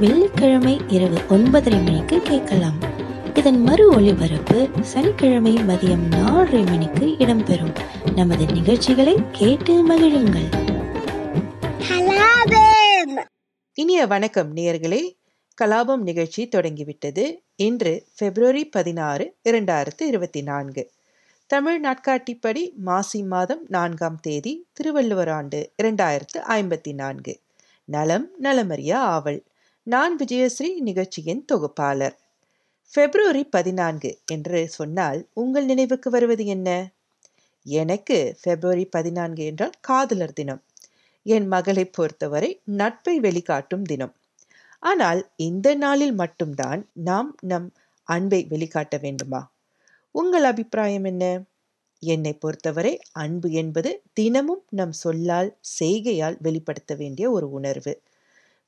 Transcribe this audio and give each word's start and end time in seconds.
வெள்ளிக்கிழமை 0.00 0.80
இரவு 0.88 1.18
ஒன்பதரை 1.28 1.84
மணிக்கு 1.84 2.20
கேட்கலாம். 2.20 2.78
இதன் 3.34 3.62
மறு 3.62 3.90
ஒளிபரப்பு 3.90 4.68
சனிக்கிழமை 4.80 5.56
மதியம் 5.56 6.04
நாலரை 6.10 6.64
மணிக்கு 6.66 7.06
இடம்பெறும். 7.06 7.74
நமது 8.14 8.46
நிகழ்ச்சிகளை 8.46 9.14
கேட்டு 9.32 9.88
மகிழுங்கள். 9.88 10.48
இனிய 13.74 14.06
வணக்கம் 14.06 14.56
நேயர்களே. 14.56 15.18
கலாபம் 15.62 15.96
நிகழ்ச்சி 15.96 16.48
தொடங்கிவிட்டது 16.48 17.42
இன்று 17.56 18.06
பிப்ரவரி 18.16 18.64
பதினாறு 18.64 19.36
இரண்டாயிரத்து 19.48 20.02
இருபத்தி 20.02 20.42
நான்கு. 20.42 20.90
தமிழ் 21.46 21.80
நாட்காட்டிப்படி 21.84 22.74
மாசி 22.74 23.22
மாதம் 23.22 23.64
நான்காம் 23.68 24.18
தேதி 24.20 24.66
திருவள்ளுவர் 24.72 25.28
ஆண்டு 25.28 25.72
இரண்டாயிரத்து 25.82 26.36
ஐம்பத்தி 26.48 26.94
நான்கு. 26.94 27.40
நலம் 27.84 28.28
நலமறிய 28.42 28.92
ஆவல். 28.94 29.42
நான் 29.88 30.18
விஜயஸ்ரீ 30.18 30.78
நிகழ்ச்சியின் 30.78 31.44
தொகுப்பாளர். 31.44 32.16
பிப்ரவரி 32.92 33.44
பதினான்கு 33.44 34.18
என்று 34.26 34.68
சொன்னால் 34.68 35.28
உங்கள் 35.34 35.64
நினைவுக்கு 35.64 36.10
வருவது 36.10 36.46
என்ன? 36.46 36.92
எனக்கு 37.66 38.36
பிப்ரவரி 38.42 38.84
பதினான்கு 38.84 39.44
என்றால் 39.44 39.72
காதலர் 39.80 40.32
தினம். 40.32 40.62
என் 41.22 41.46
மகளை 41.46 41.84
பொறுத்தவரை 41.84 42.60
நட்பை 42.64 43.20
வெளிக்காட்டும் 43.20 43.82
தினம். 43.82 44.14
ஆனால் 44.78 45.30
இந்த 45.36 45.74
நாளில் 45.74 46.12
மட்டும்தான் 46.12 46.88
நாம் 46.92 47.36
நம் 47.40 47.72
அன்பை 48.02 48.46
வெளிக்காட்ட 48.50 49.00
வேண்டுமா? 49.00 49.50
உங்கள் 50.12 50.44
அபிப்பிராயம் 50.44 51.04
என்ன? 51.04 51.44
என்னை 52.02 52.32
பொறுத்தவரை 52.34 53.00
அன்பு 53.12 53.50
என்பது 53.50 54.02
தினமும் 54.12 54.64
நம் 54.70 54.92
சொல்லால் 54.92 55.56
செய்கையால் 55.80 56.38
வெளிப்படுத்த 56.40 56.94
வேண்டிய 56.94 57.30
ஒரு 57.30 57.50
உணர்வு. 57.50 58.00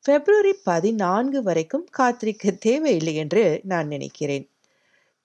பிப்ரவரி 0.05 0.53
பதினான்கு 0.63 1.43
வரைக்கும் 1.43 1.85
காத்திருக்க 1.91 2.51
தேவையில்லை 2.51 3.15
என்று 3.15 3.61
நான் 3.63 3.87
நினைக்கிறேன். 3.87 4.45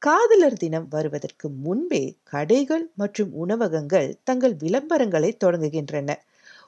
காதலர் 0.01 0.57
தினம் 0.57 0.87
வருவதற்கு 0.89 1.49
முன்பே 1.49 2.01
கடைகள் 2.23 2.83
மற்றும் 2.95 3.31
உணவகங்கள் 3.33 4.15
தங்கள் 4.23 4.55
விளம்பரங்களை 4.63 5.31
தொடங்குகின்றன. 5.45 6.09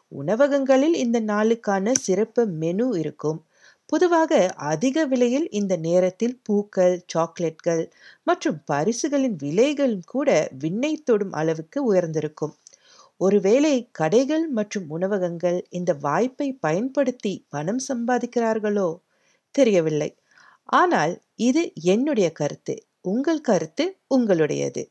உணவகங்களில் 0.08 0.94
இந்த 0.94 1.22
நாளுக்கான 1.22 1.92
சிறப்பு 2.00 2.46
மெனு 2.46 2.88
இருக்கும். 3.00 3.40
பொதுவாக 3.86 4.32
அதிக 4.56 5.06
விலையில் 5.06 5.48
இந்த 5.50 5.76
நேரத்தில் 5.78 6.40
பூக்கள் 6.44 7.06
சாக்லேட்கள் 7.14 7.84
மற்றும் 8.24 8.58
பரிசுகளின் 8.66 9.38
விலைகளும் 9.44 10.06
கூட 10.06 10.30
விண்ணை 10.60 10.94
தொடும் 11.04 11.32
அளவுக்கு 11.32 11.94
உயர்ந்திருக்கும். 11.94 12.56
ஒருவேளை 13.22 13.90
கடைகள் 13.92 14.48
மற்றும் 14.48 14.90
உணவகங்கள் 14.90 15.68
இந்த 15.70 15.94
வாய்ப்பை 15.94 16.54
பயன்படுத்தி 16.54 17.46
பணம் 17.50 17.80
சம்பாதிக்கிறார்களோ? 17.88 18.90
தெரியவில்லை. 19.52 20.10
ஆனால் 20.66 21.14
இது 21.36 21.72
என்னுடைய 21.86 22.32
கருத்து. 22.32 22.76
உங்கள் 23.02 23.42
கருத்து 23.42 23.86
உங்களுடையது. 24.16 24.84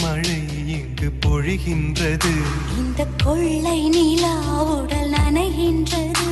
மழை 0.00 0.38
இங்கு 0.66 1.12
பொழிகின்றது. 1.26 2.32
இந்த 2.78 3.06
கொள்ளை 3.24 3.88
நிலா 3.88 4.34
உடல் 4.62 5.10
நனைகின்றது. 5.10 6.26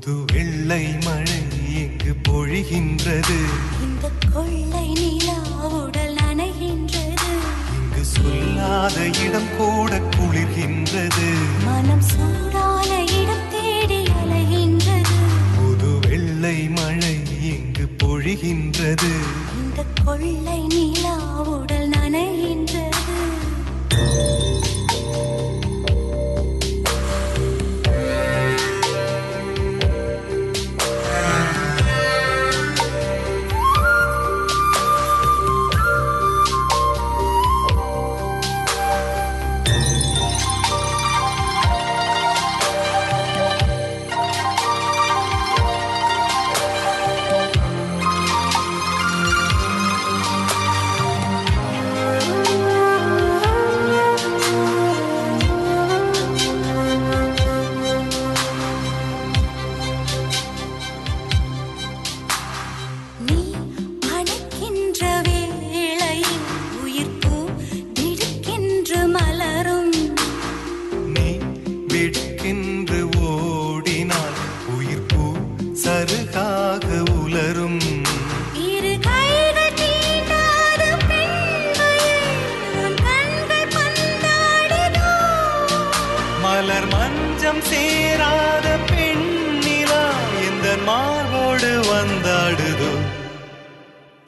புது 0.00 0.24
வெள்ளை 0.32 0.84
மழை 1.04 1.38
இங்கு 1.82 2.12
பொழிகின்றது? 2.28 3.38
இந்த 3.82 4.10
கொள்ளை 4.34 4.84
நிலா 4.92 5.38
உடல் 5.78 6.18
அணைகின்றது. 6.28 7.30
இங்கு 7.78 8.04
சொல்லாத 8.04 8.96
இடம் 9.24 9.50
கூட 9.56 10.00
குளிர்கின்றது. 10.16 11.26
மனம் 11.64 12.04
சூடான 12.10 12.90
இடம் 13.20 13.46
தேடி 13.50 14.00
அலைகின்றது. 14.20 15.18
புது 15.56 15.90
வெள்ளை 16.08 16.68
மழை 16.68 17.16
இங்கு 17.54 17.88
பொழிகின்றது? 18.04 19.12
இந்த 19.60 19.84
கொள்ளை 20.04 20.60
நிலா 20.66 21.16
உடல் 21.56 21.87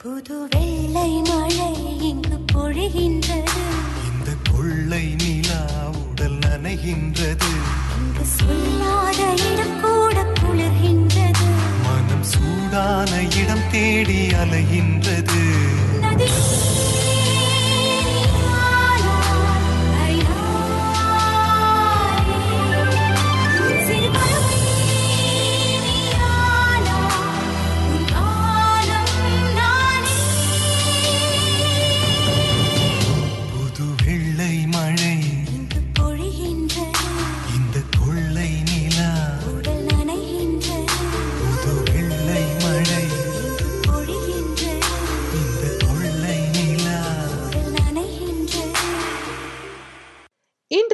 புது 0.03 0.47
வெள்ளை 0.49 1.21
மழை 1.21 1.99
இங்கு 2.01 2.37
பொழிகின்றது. 2.53 3.63
இந்த 4.07 4.29
கொள்ளை 4.51 5.15
நிலா 5.17 5.61
உடல் 6.09 6.37
நனைகின்றது. 6.37 7.51
இங்கு 7.97 8.25
சொல்லாத 8.25 9.19
இடம் 9.51 9.81
கூட 9.81 10.25
குளிர்கின்றது. 10.41 11.47
மனம் 11.83 12.23
சூடான 12.23 13.11
இடம் 13.41 13.65
தேடி 13.71 14.27
அலைகின்றது. 14.27 15.41
நதி 15.99 16.29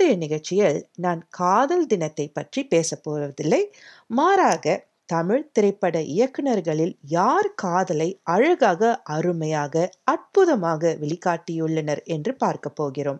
இன்றைய 0.07 0.25
நிகழ்ச்சியில் 0.25 0.77
நான் 0.95 1.27
காதல் 1.29 1.85
தினத்தை 1.85 2.27
பற்றி 2.27 2.65
பேசப் 2.65 3.01
போவதில்லை. 3.03 3.59
மாறாக 4.07 4.75
தமிழ் 5.05 5.49
திரைப்பட 5.51 6.01
இயக்குனர்களில் 6.01 6.93
யார் 7.07 7.49
காதலை 7.55 8.07
அழகாக 8.23 9.01
அருமையாக 9.03 9.89
அற்புதமாக 10.03 10.93
வெளிக்காட்டியுள்ளனர் 11.01 12.01
என்று 12.03 12.35
பார்க்க 12.35 12.69
போகிறோம். 12.69 13.19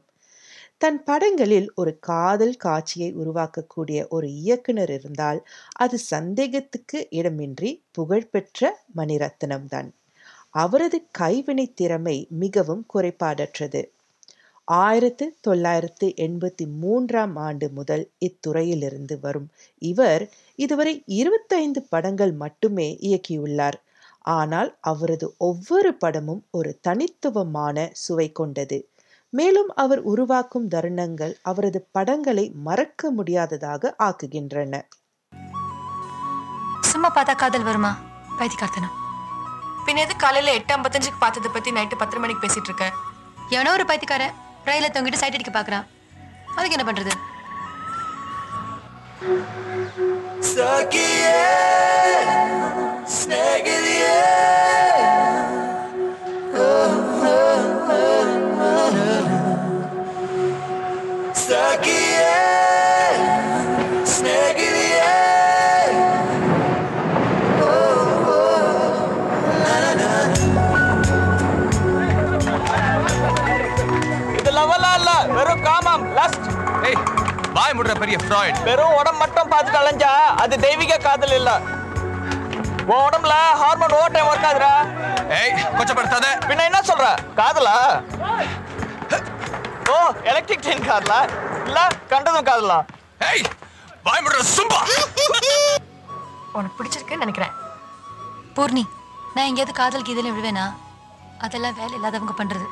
தன் 0.78 1.04
படங்களில் 1.04 1.70
ஒரு 1.76 1.94
காதல் 2.00 2.56
காட்சியை 2.56 3.10
உருவாக்கக்கூடிய 3.16 4.08
ஒரு 4.08 4.30
இயக்குனர் 4.44 4.90
இருந்தால் 4.90 5.42
அது 5.78 6.00
சந்தேகத்துக்கு 6.12 7.08
இடமின்றி 7.12 7.74
புகழ்பெற்ற 7.92 8.74
மணிரத்னம்தான். 8.96 9.92
அவரது 10.50 11.00
கைவினை 11.12 11.74
திறமை 11.74 12.28
மிகவும் 12.30 12.86
குறைபாடற்றது. 12.96 13.84
ஆயிரத்து 14.68 15.38
தொள்ளாயிரத்து 15.42 16.14
எண்பத்தி 16.18 16.66
மூன்றாம் 16.80 17.36
ஆண்டு 17.36 17.70
முதல் 17.70 18.12
இத்துறையிலிருந்து 18.18 19.20
வரும். 19.22 19.50
இவர் 19.78 20.30
இதுவரை 20.56 21.04
இருபத்தைந்து 21.06 21.82
படங்கள் 21.90 22.32
மட்டுமே 22.32 22.98
இயக்கியுள்ளார். 23.02 23.78
ஆனால் 24.20 24.78
அவரது 24.82 25.36
ஒவ்வொரு 25.38 25.94
படமும் 25.94 26.44
ஒரு 26.52 26.78
தனித்துவமான 26.82 27.90
சுவை 27.94 28.32
கொண்டது. 28.32 28.90
மேலும் 29.30 29.74
அவர் 29.76 30.02
உருவாக்கும் 30.02 30.70
தருணங்கள் 30.70 31.34
அவரது 31.42 31.88
படங்களை 31.92 32.52
மறக்க 32.54 33.12
முடியாததாக 33.12 33.96
ஆக்குகின்றன. 34.00 34.82
சும்மா 36.82 37.14
பார்த்தா 37.16 37.36
காதல் 37.36 37.64
வருமா? 37.64 38.00
பைத்தியக்காரத்தனம். 38.40 38.96
பின்ன 39.86 39.98
எது 39.98 40.16
காலையில 40.16 40.54
எட்டு 40.54 40.76
ஐம்பத்தஞ்சுக்கு 40.76 41.20
பார்த்ததை 41.20 41.52
பத்தி 41.54 41.72
நைட்டு 41.72 41.98
பத்து 41.98 42.20
மணிக்கு 42.20 42.48
பேசிட்டு 42.48 42.64
இருக்க? 42.64 42.94
எவனோ 43.50 43.72
ஒரு 43.72 43.86
பைத்தியக்காரன். 43.86 44.46
ரயில 44.70 44.88
தொங்கிட்டு 44.94 45.22
சைட் 45.22 45.38
அடிக்க 45.38 45.54
பாக்குறான். 45.60 45.86
அதுக்கு 46.56 46.78
என்ன 46.78 46.88
பண்றது? 46.92 47.14
இது 50.50 50.66
முடுற 77.88 78.02
பெரிய 78.04 78.18
ஃப்ராய்ட் 78.22 78.58
வெறும் 78.68 78.96
உடம்பு 79.00 79.20
மட்டும் 79.22 79.52
பார்த்துட்டு 79.52 79.80
அலைஞ்சா 79.82 80.10
அது 80.44 80.56
தெய்வீக 80.64 80.96
காதல் 81.06 81.36
இல்ல. 81.38 81.52
உன் 82.90 83.04
உடம்புல 83.06 83.36
ஹார்மோன் 83.62 83.94
ஓவர் 83.98 84.14
டைம் 84.16 84.30
ஒர்க் 84.32 84.48
ஆகுதுடா. 84.50 84.72
ஏய் 85.38 85.54
கொச்சப்படுத்தாத. 85.78 86.26
பின்ன 86.50 86.66
என்ன 86.70 86.82
சொல்ற? 86.90 87.06
காதலா? 87.40 87.76
ஓ 89.94 89.96
எலக்ட்ரிக் 90.32 90.64
ட்ரெயின் 90.66 90.86
காதலா? 90.90 91.20
இல்ல 91.70 91.80
கண்டதும் 92.12 92.48
காதலா? 92.50 92.80
ஏய் 93.30 93.46
வாய் 94.08 94.24
முடுற 94.28 94.44
சும்பா. 94.56 94.82
உனக்கு 96.58 96.78
பிடிச்சிருக்குன்னு 96.78 97.26
நினைக்கிறேன். 97.26 97.56
பூர்ணி 98.58 98.86
நான் 99.36 99.50
எங்கேயாவது 99.50 99.80
காதல் 99.82 100.08
கீதலும் 100.10 100.38
விழுவேனா? 100.38 100.68
அதெல்லாம் 101.46 101.78
வேலை 101.82 101.94
இல்லாதவங்க 102.00 102.36
பண்றது. 102.42 102.68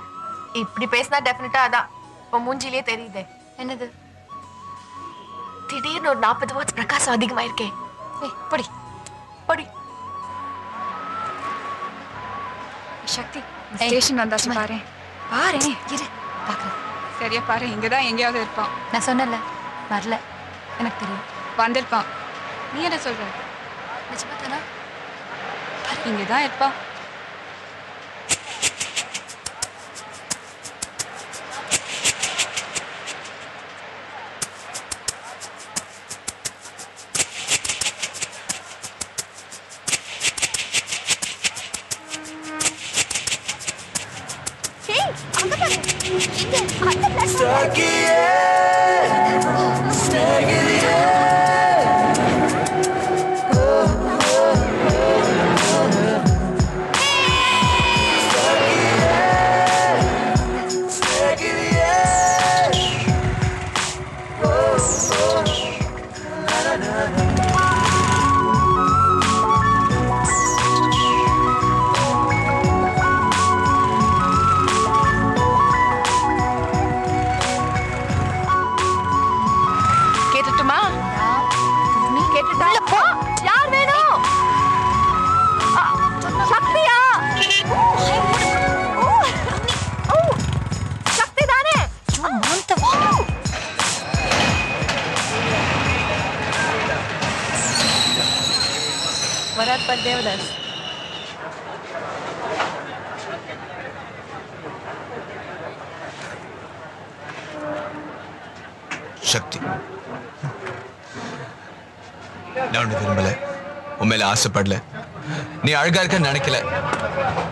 இப்படி 0.63 0.87
பேசினா 0.95 1.19
டெஃபினட்டா 1.29 1.61
அதான். 1.67 1.87
இப்போ 2.25 2.39
மூஞ்சிலேயே 2.47 2.83
தெரியுதே. 2.91 3.23
என்னது? 3.63 3.87
திடீர்னு 5.67 6.09
ஒரு 6.09 6.17
நாற்பது 6.17 6.53
வாட்ஸ் 6.53 6.73
பிரகாசம் 6.73 7.19
அதிகமாயிருக்கே. 7.19 7.73
படி 8.49 8.65
படி. 9.45 9.67
சக்தி 13.05 13.39
ஸ்டேஷன் 13.75 14.19
வந்தாச்சு 14.19 14.53
பாரு. 14.53 14.77
பாரு 15.31 15.57
இரு 15.57 16.03
பார்க்கறேன் 16.47 16.75
சரியா 17.19 17.41
பாரு 17.47 17.65
இங்கதான் 17.67 18.07
எங்கேயாவது 18.09 18.39
இருப்பான். 18.39 18.67
நான் 18.91 19.01
சொன்னேன்ல 19.01 19.37
வரல. 19.89 20.17
எனக்கு 20.79 20.99
தெரியும். 20.99 21.25
வந்திருப்பான் 21.57 22.05
நீ 22.73 22.81
என்ன 22.81 22.95
சொல்ற? 22.95 23.25
நிஜமா 24.11 24.35
தானா? 24.41 24.59
இங்கதான் 26.05 26.43
இருப்பான். 26.47 26.71
like 47.67 47.79
it. 47.79 48.04
ஆசைப்படல. 114.35 114.81
நீ 115.63 115.71
அழகா 115.71 116.01
இருக்கன்னு 116.01 116.29
நினைக்கல. 116.31 116.55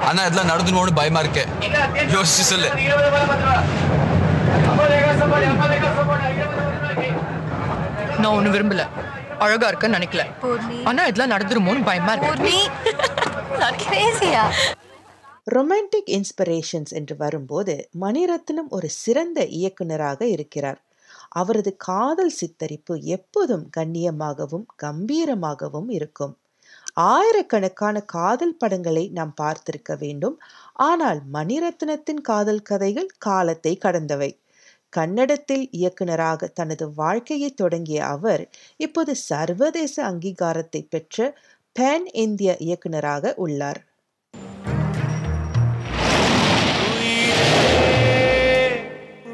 ஆனா 0.02 0.26
இதெல்லாம் 0.26 0.58
நடந்துன்னு 0.58 0.96
பயமா 0.96 1.20
இருக்க. 1.20 1.46
யோசிச்சு 1.94 2.46
சொல்லு. 2.50 2.70
நான் 8.18 8.34
ஒண்ணு 8.34 8.52
விரும்பல. 8.52 8.88
அழகா 9.40 9.70
இருக்கன்னு 9.70 10.02
நினைக்கல. 10.02 10.26
ஆனா 10.84 11.06
இதெல்லாம் 11.06 11.40
நடந்துருமோன்னு 11.40 11.86
பயமா 11.86 12.14
இருக்கு. 12.14 12.70
ரொமான்டிக் 15.52 16.06
இன்ஸ்பிரேஷன்ஸ் 16.06 16.90
என்று 16.90 17.16
வரும்போது 17.18 17.90
மணிரத்னம் 18.02 18.70
ஒரு 18.70 18.90
சிறந்த 18.90 19.46
இயக்குனராக 19.46 20.28
இருக்கிறார். 20.28 20.82
அவரது 21.30 21.76
காதல் 21.78 22.34
சித்தரிப்பு 22.42 23.02
எப்போதும் 23.02 23.70
கண்ணியமாகவும் 23.78 24.66
கம்பீரமாகவும் 24.84 25.90
இருக்கும். 25.90 26.38
ஆயிரக்கணக்கான 26.98 28.02
காதல் 28.02 28.58
படங்களை 28.58 29.10
நாம் 29.14 29.34
பார்த்திருக்க 29.42 29.98
வேண்டும். 30.00 30.36
ஆனால் 30.74 31.20
மணிரத்னத்தின் 31.34 32.22
காதல் 32.22 32.62
கதைகள் 32.62 33.10
காலத்தை 33.18 33.78
கடந்தவை. 33.86 34.32
கன்னடத்தில் 34.90 35.70
இயக்குனராக 35.72 36.48
தனது 36.48 36.86
வாழ்க்கையை 36.94 37.50
தொடங்கிய 37.54 38.06
அவர் 38.06 38.44
இப்போது 38.78 39.16
சர்வதேச 39.16 39.96
அங்கீகாரத்தை 40.12 40.82
பெற்ற 40.90 41.38
பேன் 41.80 42.06
இந்திய 42.14 42.56
இயக்குனராக 42.60 43.34
உள்ளார். 43.38 43.82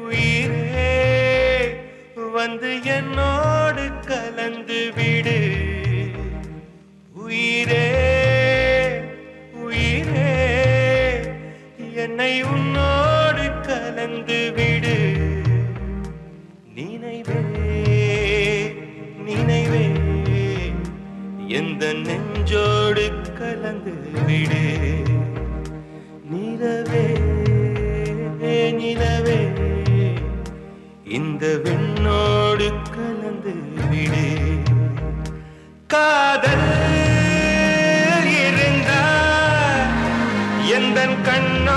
உயிரே 0.02 0.94
வந்து 2.32 2.72
என்னோ 2.82 3.30
கலந்து 23.62 23.92
விடு 24.26 24.60
நிலவே 26.30 27.02
நிலவே. 28.78 29.36
இந்த 31.16 31.44
விண்ணோடு 31.64 32.68
கலந்து 32.94 33.52
விடு 33.90 34.24
காதல் 35.94 36.66
இருந்தா 38.38 39.02
எந்த 40.76 40.98
கண்ண 41.28 41.69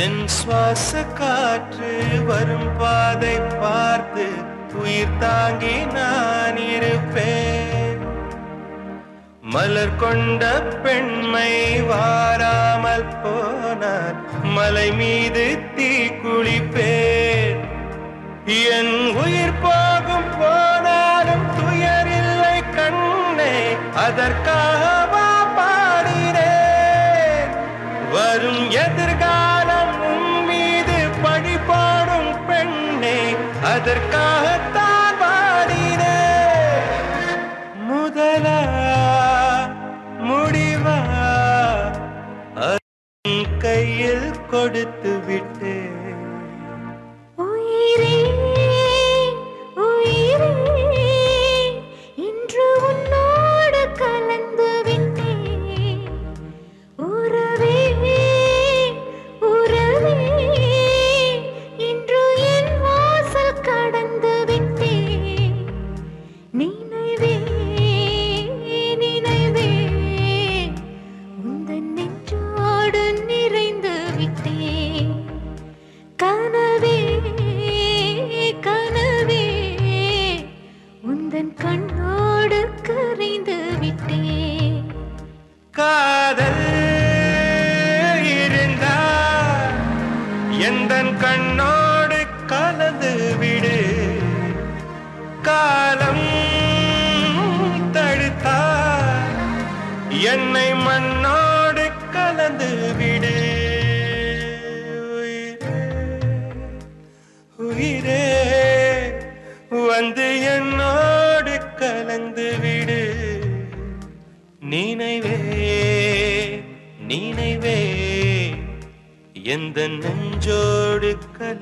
என் 0.00 0.22
சுவாச 0.34 0.90
காற்று 1.18 1.92
வரும் 2.28 2.70
பாதை 2.80 3.36
பார்த்து 3.60 4.26
உயிர் 4.80 5.16
தாங்கி 5.22 5.76
நான் 5.94 6.58
இருப்பேன். 6.74 8.02
மலர் 9.54 9.96
கொண்ட 9.96 10.42
பெண்மை 10.84 11.52
வாராமல் 11.90 13.08
போனார் 13.22 14.18
மலை 14.56 14.88
மீது 15.00 15.46
தீ 15.76 15.90
குளிப்பேன். 16.22 17.62
என் 18.76 18.96
உயிர் 19.24 19.58
போகும் 19.64 20.30
போனாலும் 20.40 21.46
துயரில்லை 21.58 22.58
கண்ணே 22.76 23.54
அதற்காக 24.06 24.97
அதற்காகத்தான் 33.78 35.18
பாடினே. 35.20 36.16
முதல 37.88 38.46
முடிவா 40.28 40.96
கையில் 43.58 44.30
கொடுத்து 44.50 45.12
விட்டேன். 45.26 46.22
உயிரே 47.36 48.16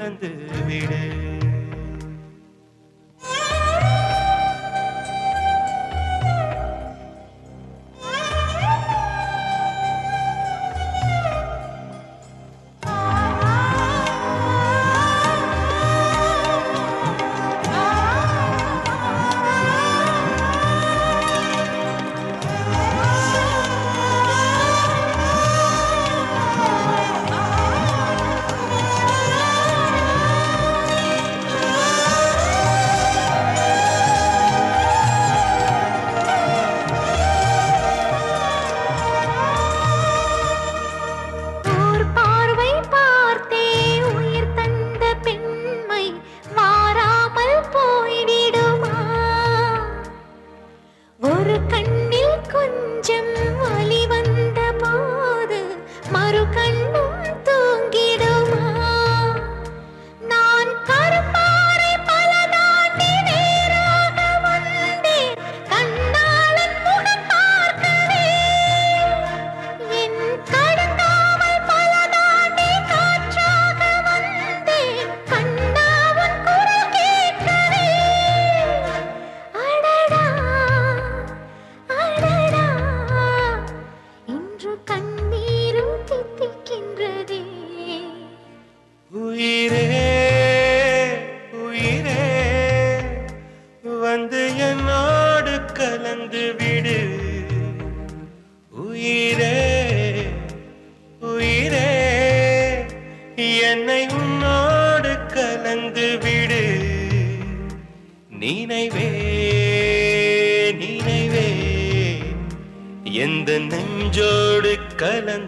கலந்து 0.06 0.28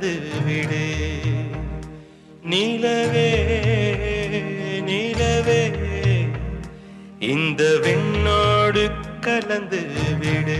கலந்து 0.08 0.42
விடு. 0.44 0.84
நிலவே 2.42 3.30
நிலவே 4.88 5.62
இந்த 7.32 7.62
வெண்ணோடு 7.82 8.84
கலந்து 9.20 9.80
விடு. 10.20 10.58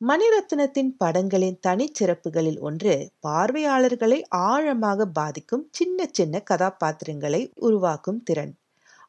மணிரத்னத்தின் 0.00 0.90
படங்களின் 1.04 1.58
தனிச்சிறப்புகளில் 1.66 2.58
ஒன்று 2.60 3.12
பார்வையாளர்களை 3.20 4.22
ஆழமாக 4.28 5.06
பாதிக்கும் 5.06 5.68
சின்ன 5.70 6.08
சின்ன 6.12 6.40
கதாபாத்திரங்களை 6.40 7.52
உருவாக்கும் 7.54 8.22
திறன். 8.22 8.58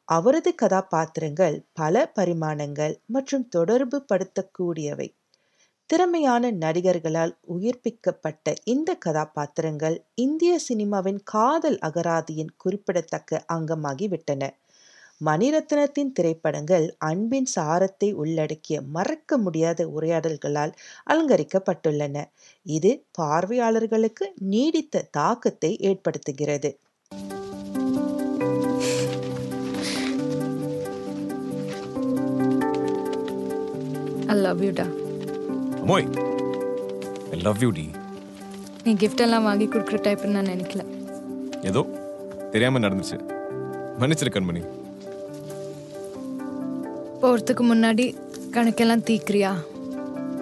அவரது 0.04 0.54
கதாபாத்திரங்கள் 0.54 1.64
பல 1.72 2.12
பரிமாணங்கள் 2.14 2.94
மற்றும் 3.06 3.48
தொடர்பு 3.48 4.04
படுத்தக்கூடியவை 4.14 5.14
திறமையான 5.86 6.50
நடிகர்களால் 6.50 7.36
உயிர்ப்பிக்கப்பட்ட 7.58 8.54
இந்த 8.64 8.94
கதாபாத்திரங்கள் 8.94 10.04
இந்திய 10.14 10.58
சினிமாவின் 10.68 11.20
காதல் 11.24 11.78
அகராதியின் 11.78 12.50
குறிப்பிடத்தக்க 12.56 13.44
அங்கமாகிவிட்டன. 13.52 14.48
மணிரத்னத்தின் 15.24 16.12
திரைப்படங்கள் 16.12 16.94
அன்பின் 16.98 17.46
சாரத்தை 17.54 18.12
உள்ளடக்கிய 18.12 18.80
மறக்க 18.80 19.38
முடியாத 19.38 19.86
உரையாடல்களால் 19.86 20.72
அலங்கரிக்கப்பட்டுள்ளன. 21.10 22.24
இது 22.62 23.04
பார்வையாளர்களுக்கு 23.10 24.32
நீடித்த 24.38 25.08
தாக்கத்தை 25.10 25.76
ஏற்படுத்துகிறது. 25.80 26.72
I 34.28 34.34
love 34.34 34.60
you, 34.60 34.72
யூடா 34.72 35.04
அமோய் 35.86 36.06
ஐ 37.34 37.36
லவ் 37.46 37.60
யூ 37.64 37.68
டி 37.76 37.84
நீ 38.84 38.92
gift 39.02 39.20
எல்லாம் 39.24 39.44
வாங்கி 39.48 39.66
கொடுக்குற 39.66 39.98
டைப்னு 40.06 40.32
நான் 40.36 40.48
நினைக்கல. 40.52 40.82
ஏதோ 41.70 41.80
தெரியாம 42.52 42.80
நடந்துச்சு. 42.84 43.16
மன்னிச்சிரு 44.00 44.30
கண்மணி. 44.34 44.62
போகிறதுக்கு 47.20 47.64
முன்னாடி 47.70 48.06
கணக்கெல்லாம் 48.56 49.04
தீக்கிறியா? 49.10 49.52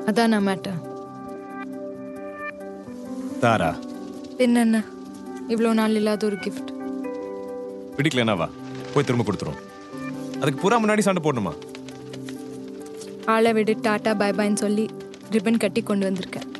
அதான் 0.08 0.32
நான் 0.34 0.46
மேட்டர் 0.48 0.80
தாரா. 3.44 3.70
பின்ன 4.40 4.64
என்ன 4.66 4.82
இவ்வளோ 5.52 5.74
நாள் 5.82 5.98
இல்லாத 6.00 6.26
ஒரு 6.30 6.40
gift. 6.46 6.66
பிடிக்கலனா 7.98 8.38
வா. 8.42 8.48
போய் 8.94 9.08
திரும்ப 9.08 9.26
கொடுத்துரும் 9.28 9.60
அதுக்கு 10.40 10.60
பூரா 10.64 10.82
முன்னாடி 10.84 11.08
சண்டை 11.08 11.22
போடணுமா? 11.28 11.54
ஆளை 13.36 13.52
விடு 13.58 13.74
டாட்டா 13.88 14.12
பை 14.22 14.32
பாய்ன்னு 14.38 14.64
சொல்லி 14.66 14.86
ரிப்பன் 15.30 15.56
கட்டி 15.56 15.82
கொண்டு 15.82 16.10
வந்திருக்கேன் 16.10 16.50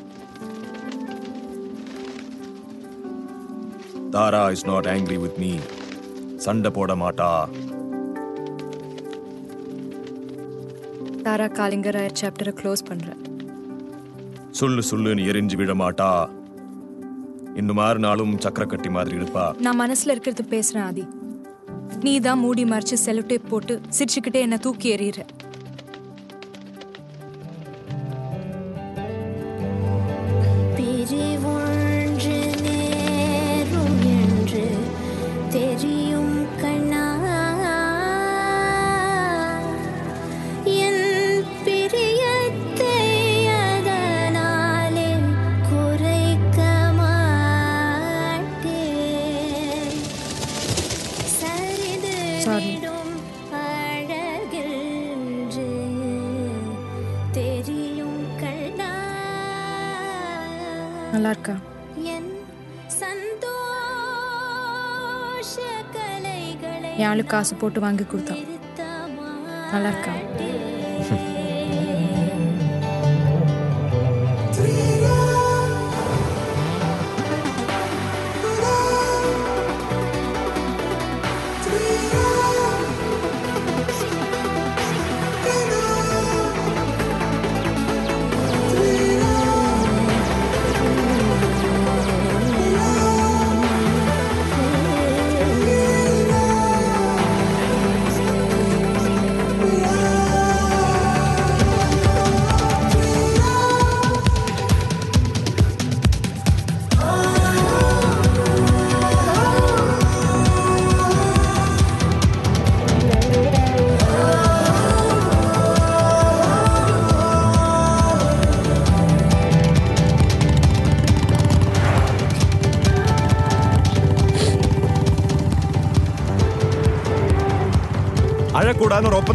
Tara 4.09 4.49
is 4.49 4.65
not 4.65 4.85
angry 4.85 5.17
with 5.17 5.37
me 5.37 5.57
சண்டை 6.35 6.71
போட 6.71 6.95
மாட்டா. 6.95 7.47
தாரா 11.23 11.47
காலிங்கராயர் 11.47 12.17
சாப்டரை 12.21 12.53
க்ளோஸ் 12.61 12.83
பண்ணுறேன் 12.89 13.21
சுள்ளு 14.51 14.83
சுள்ளுன்னு 14.91 15.27
எரிஞ்சு 15.31 15.55
விழமாட்டா 15.55 16.29
இன்னும் 17.55 17.77
ஆறு 17.77 17.99
நாளும் 17.99 18.37
சக்கரக்கட்டி 18.37 18.89
மாதிரி 18.89 19.17
இருப்பா. 19.17 19.55
நான் 19.59 19.79
மனசுல 19.79 20.11
இருக்கிறது 20.11 20.43
பேசுறேன் 20.49 20.83
ஆதி. 20.83 21.05
நீ 22.03 22.19
தான் 22.19 22.39
மூடி 22.39 22.63
மறைச்சு 22.63 22.97
செலோடேப் 23.05 23.49
போட்டு 23.49 23.81
சிரிச்சுக்கிட்டே 23.97 24.39
என்ன 24.39 24.57
தூக்கி 24.57 24.95
எறிகிற 24.95 25.21
தெரியும் 57.35 58.21
கண்ணா. 58.41 58.89
நல்லா 61.13 61.29
இருக்கா 61.29 61.55
என் 62.13 62.29
சந்தோஷ 62.99 63.53
கலைகளை 65.95 66.91
ஆளு 67.09 67.25
காசு 67.33 67.55
போட்டு 67.55 67.79
வாங்கி 67.85 68.05
கொடுத்தா? 68.05 68.35
நல்லா 69.73 69.89
இருக்கா 69.93 70.13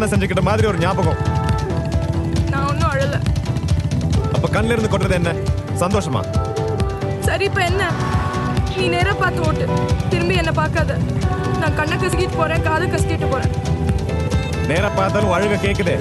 ஒப்பந்தம் 0.00 0.20
செஞ்சுக்கிட்ட 0.20 0.42
மாதிரி 0.42 0.66
ஒரு 0.66 0.78
ஞாபகம். 0.78 1.18
நான் 2.50 2.66
ஒன்றும் 2.68 2.90
அழல. 2.90 3.16
அப்ப 4.32 4.48
கண்ணில 4.48 4.74
இருந்து 4.74 4.90
கொட்டுறது 4.92 5.10
என்ன? 5.10 5.32
சந்தோஷமா? 5.78 6.20
சரி 7.20 7.44
இப்ப 7.44 7.60
என்ன? 7.60 7.90
நீ 8.76 8.88
நேரா 8.88 9.12
பார்த்து 9.12 9.40
ஓட்டு. 9.42 9.66
திரும்பி 10.08 10.34
என்ன 10.34 10.52
பார்க்காத. 10.52 10.96
நான் 11.58 11.74
கண்ணை 11.74 11.96
கசக்கிட்டு 11.98 12.36
போறேன் 12.36 12.62
காதை 12.62 12.88
கசக்கிட்டு 12.88 13.28
போறேன். 13.30 13.52
நேரா 14.66 14.88
பார்த்தாலும் 14.88 15.34
அழுக 15.34 15.58
கேக்குதே. 15.66 15.96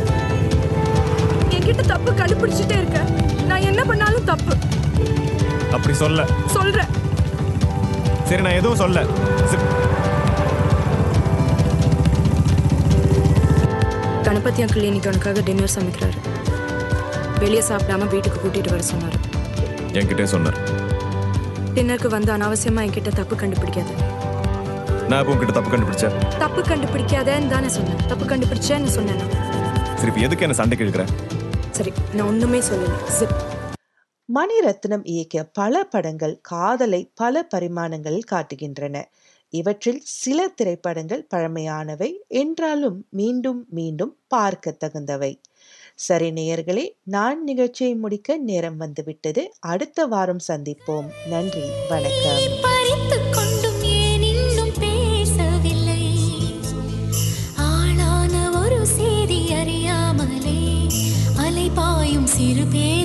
என்கிட்ட 1.50 1.82
தப்பு 1.82 2.12
கண்டுபிடிச்சிட்டே 2.12 2.78
இருக்க. 2.82 3.00
நான் 3.48 3.62
என்ன 3.62 3.84
பண்ணாலும் 3.84 4.24
தப்பு. 4.24 4.56
அப்படி 5.72 5.94
சொல்ல. 5.94 6.26
சொல்றேன். 6.46 6.92
சரி 8.24 8.42
நான் 8.42 8.60
எதுவும் 8.62 8.78
சொல்ல. 8.78 9.06
கணபதி 14.24 14.64
அங்கிள் 14.64 14.84
இன்னைக்கு 14.84 15.10
உனக்காக 15.10 15.42
டின்னர் 15.42 15.72
சமைக்கிறாரு. 15.76 16.18
வெளியே 17.40 17.60
சாப்பிடாம 17.60 18.08
வீட்டுக்கு 18.08 18.40
கூட்டிட்டு 18.40 18.70
வர 18.70 18.84
சொன்னாரு. 18.94 19.18
என்கிட்டே 19.92 20.24
சொன்னார். 20.24 20.58
டின்னருக்கு 21.74 22.08
வந்து 22.08 22.34
அனாவசியமா 22.34 22.84
என்கிட்ட 22.86 23.08
தப்பு 23.08 23.36
கண்டுபிடிக்காத. 23.36 23.92
நான் 25.08 25.20
இப்போ 25.20 25.34
உங்ககிட்ட 25.34 25.54
தப்பு 25.60 25.78
கண்டுபிடிச்சேன்? 25.78 26.38
தப்பு 26.38 26.62
கண்டுபிடிக்காதேன்னு 26.62 27.48
தானே 27.48 27.68
சொன்னேன். 27.68 28.08
தப்பு 28.08 28.26
கண்டுபிடிச்சேன்னு 28.26 28.92
சொன்னேன். 28.98 29.22
சரி 29.96 30.08
இப்போ 30.08 30.20
எதுக்கு 30.20 30.40
என்ன 30.40 30.54
சண்டைக்கு 30.54 30.86
இழுக்கிற 30.86 31.06
சரி 31.72 31.94
நான் 32.14 32.28
ஒண்ணுமே 32.28 32.60
சொல்லல. 32.60 32.92
Zip. 33.20 33.32
மணிரத்னம் 34.36 35.04
இயக்கிய 35.04 35.50
பல 35.54 35.84
படங்கள் 35.84 36.40
காதலை 36.42 37.12
பல 37.16 37.48
பரிமாணங்களில் 37.56 38.30
காட்டுகின்றன. 38.32 39.04
இவற்றில் 39.50 40.02
சில 40.04 40.48
திரைப்படங்கள் 40.48 41.28
பழமையானவை 41.36 42.12
என்றாலும் 42.28 43.06
மீண்டும் 43.10 43.66
மீண்டும் 43.70 44.16
பார்க்க 44.28 44.78
தகுந்தவை. 44.86 45.42
சரி 45.96 46.30
நேயர்களே 46.30 46.90
நான் 47.04 47.44
நிகழ்ச்சியை 47.44 47.96
முடிக்க 47.96 48.38
நேரம் 48.38 48.78
வந்துவிட்டது. 48.78 49.54
அடுத்த 49.60 50.06
வாரம் 50.06 50.40
சந்திப்போம். 50.48 51.10
நன்றி 51.30 51.64
வணக்கம். 51.90 52.68
சிறு 62.26 62.64
கொண்டும் 62.64 62.99